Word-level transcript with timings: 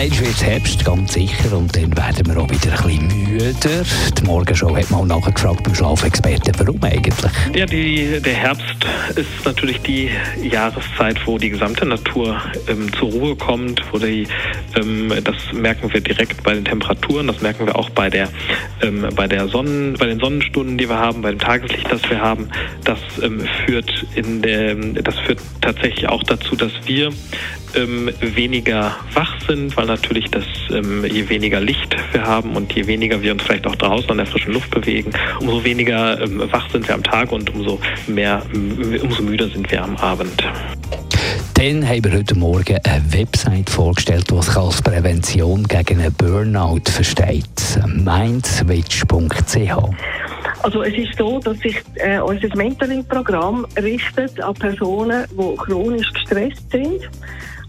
Irgendwann 0.00 0.26
wird 0.26 0.42
Herbst, 0.42 0.84
ganz 0.84 1.12
sicher, 1.12 1.54
und 1.54 1.76
dann 1.76 1.94
werden 1.94 2.26
wir 2.26 2.40
auch 2.40 2.48
wieder 2.48 2.72
ein 2.72 3.08
bisschen 3.08 3.32
müder. 3.32 3.84
Die 4.16 4.22
Morgenshow 4.22 4.74
hat 4.74 4.90
mal 4.90 5.04
nachgefragt 5.04 5.62
beim 5.62 5.74
Schlafexperten, 5.74 6.54
warum 6.56 6.82
eigentlich? 6.82 7.32
Ja, 7.54 7.66
die, 7.66 8.18
der 8.18 8.32
Herbst 8.32 8.76
ist 9.16 9.44
natürlich 9.44 9.78
die 9.82 10.10
Jahreszeit, 10.42 11.18
wo 11.26 11.36
die 11.36 11.50
gesamte 11.50 11.84
Natur 11.84 12.40
ähm, 12.68 12.90
zur 12.94 13.10
Ruhe 13.10 13.36
kommt, 13.36 13.82
wo 13.92 13.98
die, 13.98 14.26
ähm, 14.74 15.12
das 15.22 15.36
merken 15.52 15.92
wir 15.92 16.00
direkt 16.00 16.42
bei 16.44 16.54
den 16.54 16.64
Temperaturen, 16.64 17.26
das 17.26 17.42
merken 17.42 17.66
wir 17.66 17.76
auch 17.76 17.90
bei 17.90 18.08
der, 18.08 18.28
ähm, 18.80 19.06
bei 19.14 19.28
der 19.28 19.48
Sonnen, 19.48 19.96
bei 19.98 20.06
den 20.06 20.18
Sonnenstunden 20.18 20.50
Stunden, 20.50 20.78
die 20.78 20.88
wir 20.88 20.98
haben, 20.98 21.20
bei 21.20 21.30
dem 21.30 21.38
Tageslicht, 21.38 21.92
das 21.92 22.08
wir 22.08 22.20
haben, 22.20 22.48
das 22.84 22.98
ähm, 23.22 23.42
führt 23.64 24.06
in 24.14 24.40
der, 24.40 24.74
das 24.74 25.18
führt 25.18 25.40
tatsächlich 25.60 26.08
auch 26.08 26.22
dazu, 26.22 26.56
dass 26.56 26.72
wir 26.86 27.10
ähm, 27.76 28.10
weniger 28.20 28.96
wach 29.14 29.34
sind, 29.46 29.76
weil 29.76 29.86
natürlich 29.86 30.30
das, 30.30 30.44
ähm, 30.70 31.04
je 31.04 31.28
weniger 31.28 31.60
Licht 31.60 31.96
wir 32.12 32.22
haben 32.22 32.56
und 32.56 32.72
je 32.72 32.86
weniger 32.86 33.22
wir 33.22 33.32
uns 33.32 33.42
vielleicht 33.42 33.66
auch 33.66 33.76
draußen 33.76 34.10
an 34.10 34.18
der 34.18 34.26
frischen 34.26 34.52
Luft 34.52 34.70
bewegen, 34.70 35.12
umso 35.40 35.64
weniger 35.64 36.20
ähm, 36.20 36.42
wach 36.50 36.70
sind 36.70 36.86
wir 36.86 36.94
am 36.94 37.02
Tag 37.02 37.32
und 37.32 37.54
umso 37.54 37.80
mehr, 38.06 38.42
umso 39.02 39.22
müder 39.22 39.48
sind 39.48 39.70
wir 39.70 39.82
am 39.82 39.96
Abend. 39.96 40.42
Dann 41.54 41.86
haben 41.86 42.04
wir 42.04 42.12
heute 42.12 42.34
Morgen 42.36 42.78
eine 42.84 43.12
Website 43.12 43.68
vorgestellt, 43.68 44.30
die 44.30 44.40
sich 44.40 44.56
als 44.56 44.80
Prävention 44.80 45.64
gegen 45.64 46.00
einen 46.00 46.12
Burnout 46.14 46.90
versteht. 46.90 47.44
mindswitch.ch 47.86 49.72
also 50.62 50.82
es 50.82 50.94
ist 50.94 51.16
so, 51.16 51.38
dass 51.38 51.58
sich 51.58 51.76
äh, 51.94 52.20
unser 52.20 52.54
Mentoring-Programm 52.54 53.66
richtet 53.82 54.40
an 54.42 54.54
Personen, 54.54 55.24
die 55.30 55.56
chronisch 55.56 56.12
gestresst 56.12 56.70
sind 56.70 57.08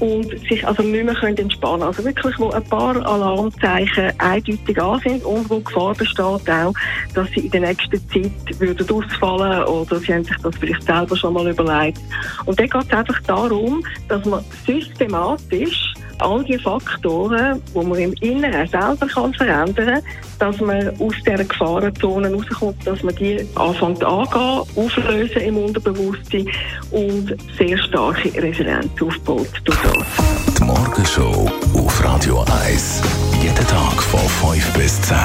und 0.00 0.28
sich 0.48 0.66
also 0.66 0.82
nicht 0.82 1.04
mehr 1.04 1.14
können 1.14 1.36
entspannen. 1.36 1.82
Also 1.82 2.04
wirklich, 2.04 2.38
wo 2.38 2.50
ein 2.50 2.64
paar 2.64 2.96
Alarmzeichen 2.96 4.12
eindeutig 4.18 4.80
an 4.80 5.00
sind 5.00 5.24
und 5.24 5.48
wo 5.48 5.60
Gefahr 5.60 5.94
besteht 5.94 6.24
auch, 6.24 6.74
dass 7.14 7.28
sie 7.30 7.40
in 7.40 7.50
der 7.50 7.60
nächsten 7.60 8.00
Zeit 8.10 8.60
würden 8.60 8.90
ausfallen 8.90 9.64
oder 9.64 9.96
sie 9.98 10.14
haben 10.14 10.24
sich 10.24 10.36
das 10.42 10.56
vielleicht 10.56 10.82
selber 10.82 11.16
schon 11.16 11.34
mal 11.34 11.48
überlegt. 11.48 12.00
Und 12.44 12.58
dann 12.58 12.68
geht 12.68 12.84
es 12.84 12.90
einfach 12.90 13.20
darum, 13.22 13.84
dass 14.08 14.24
man 14.24 14.44
systematisch 14.66 15.93
all 16.20 16.44
die 16.44 16.58
Faktoren, 16.58 17.62
die 17.74 17.84
man 17.84 17.98
im 17.98 18.12
Inneren 18.14 18.66
selber 18.68 19.06
kann 19.06 19.34
verändern 19.34 19.74
kann, 19.74 20.02
dass 20.38 20.60
man 20.60 20.88
aus 21.00 21.14
dieser 21.26 21.44
Gefahrenzone 21.44 22.32
rauskommt, 22.32 22.86
dass 22.86 23.02
man 23.02 23.14
die 23.16 23.46
anfängt 23.54 24.04
angehen, 24.04 24.62
auflösen 24.76 25.42
im 25.42 25.58
Unterbewusstsein 25.58 26.48
und 26.90 27.36
sehr 27.58 27.78
starke 27.78 28.34
Resilienz 28.42 28.90
aufbaut. 29.00 29.48
Die 30.58 30.64
Morgenshow 30.64 31.50
auf 31.74 32.04
Radio 32.04 32.44
1. 32.66 33.02
Jeden 33.42 33.66
Tag 33.66 34.02
von 34.02 34.20
5 34.52 34.72
bis 34.74 35.00
10. 35.02 35.16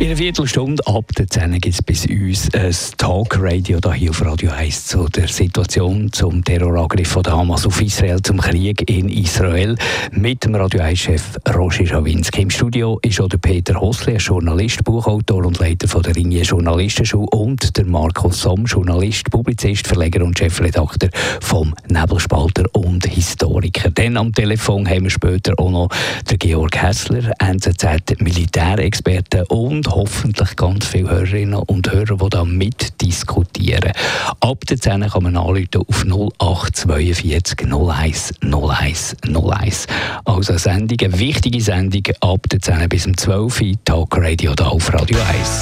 In 0.00 0.06
einer 0.06 0.16
Viertelstunde 0.16 0.86
ab 0.86 1.06
der 1.18 1.26
10 1.26 1.60
gibt 1.60 1.74
es 1.74 1.82
bis 1.82 2.06
uns 2.06 2.48
ein 2.54 2.72
Talkradio 2.98 3.80
hier 3.92 4.10
auf 4.10 4.24
Radio 4.24 4.52
1 4.52 4.86
zu 4.86 5.08
der 5.08 5.26
Situation 5.26 6.12
zum 6.12 6.44
Terrorangriff 6.44 7.08
von 7.08 7.24
der 7.24 7.32
Hamas 7.32 7.66
auf 7.66 7.82
Israel, 7.82 8.22
zum 8.22 8.38
Krieg 8.38 8.88
in 8.88 9.08
Israel 9.08 9.74
mit 10.12 10.44
dem 10.44 10.54
Radio 10.54 10.82
1-Chef 10.82 11.40
Roger 11.52 11.84
Schawinski. 11.84 12.42
Im 12.42 12.50
Studio 12.50 13.00
ist 13.02 13.20
auch 13.20 13.28
der 13.28 13.38
Peter 13.38 13.80
Hossle, 13.80 14.18
Journalist, 14.18 14.84
Buchautor 14.84 15.44
und 15.44 15.58
Leiter 15.58 15.88
von 15.88 16.04
der 16.04 16.14
Ringier 16.14 16.44
Journalistenschule 16.44 17.26
und 17.30 17.76
der 17.76 17.84
Markus 17.84 18.42
Somm, 18.42 18.66
Journalist, 18.66 19.28
Publizist, 19.32 19.88
Verleger 19.88 20.24
und 20.24 20.38
Chefredakteur 20.38 21.10
vom 21.40 21.74
Nebelspalter 21.88 22.66
und 22.72 23.04
Historiker. 23.04 23.90
Dann 23.90 24.16
am 24.16 24.32
Telefon 24.32 24.88
haben 24.88 25.02
wir 25.02 25.10
später 25.10 25.54
auch 25.58 25.72
noch 25.72 25.88
der 26.30 26.38
Georg 26.38 26.80
Hessler, 26.80 27.32
NZZ-Militärexperte 27.40 29.44
und 29.46 29.87
hoffentlich 29.88 30.56
ganz 30.56 30.86
viele 30.86 31.10
Hörerinnen 31.10 31.54
und 31.54 31.90
Hörer, 31.90 32.16
die 32.16 32.28
da 32.30 32.44
mitdiskutieren. 32.44 33.92
Ab 34.40 34.64
der 34.68 34.78
10 34.78 35.08
kann 35.08 35.22
man 35.22 35.36
anrufen 35.36 35.68
auf 35.76 36.04
0842 36.38 37.66
01 37.72 38.34
01 38.42 39.16
01. 39.22 39.86
Also 40.24 40.52
eine 40.52 40.58
Sendung, 40.58 40.98
eine 41.02 41.18
wichtige 41.18 41.60
Sendung 41.60 42.02
ab 42.20 42.48
der 42.50 42.60
10 42.60 42.88
bis 42.88 43.04
zum 43.04 43.16
12 43.16 43.60
Uhr, 43.60 43.72
Talk 43.84 44.16
Radio 44.16 44.54
da 44.54 44.66
auf 44.68 44.92
Radio 44.92 45.18
1. 45.18 45.60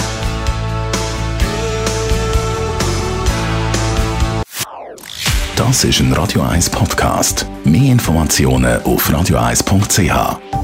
Das 5.56 5.84
ist 5.84 6.00
ein 6.00 6.12
Radio 6.12 6.42
1 6.42 6.69
Podcast. 6.69 7.47
Mehr 7.65 7.92
Informationen 7.92 8.82
auf 8.82 9.09
radio1.ch. 9.09 10.55